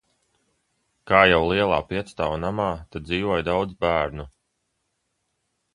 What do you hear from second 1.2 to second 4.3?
jau lielā piecstāvu namā te dzīvoja daudz bērnu.